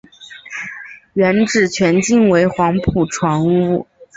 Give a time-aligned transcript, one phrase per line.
[1.13, 3.85] 原址全境为黄埔船坞。